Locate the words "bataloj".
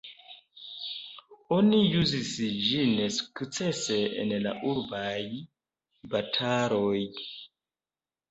6.15-6.97